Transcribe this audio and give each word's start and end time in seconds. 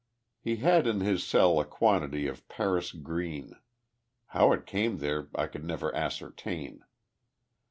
He 0.39 0.55
had 0.55 0.87
in 0.87 1.01
his 1.01 1.23
cell 1.23 1.59
a 1.59 1.63
quantity 1.63 2.25
of 2.25 2.47
Paris 2.47 2.91
green. 2.91 3.53
How 4.29 4.51
it 4.51 4.65
came 4.65 4.97
there 4.97 5.27
I 5.35 5.45
could 5.45 5.63
never 5.63 5.95
ascertain. 5.95 6.83